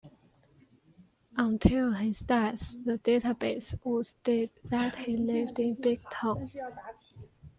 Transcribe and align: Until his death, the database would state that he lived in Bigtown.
Until 1.37 1.93
his 1.93 2.21
death, 2.21 2.75
the 2.83 2.97
database 2.97 3.79
would 3.85 4.07
state 4.07 4.49
that 4.65 4.97
he 4.97 5.15
lived 5.15 5.59
in 5.59 5.75
Bigtown. 5.75 6.49